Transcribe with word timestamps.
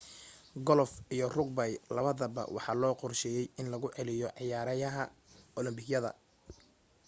golof 0.65 0.91
iyo 1.15 1.25
rugby 1.35 1.69
labadaba 1.95 2.41
waxaa 2.55 2.79
loo 2.81 2.93
qorsheeyay 3.01 3.47
in 3.59 3.67
lagu 3.73 3.87
celiyo 3.95 4.29
ciyaaraha 4.37 5.03
olombikada 5.57 6.11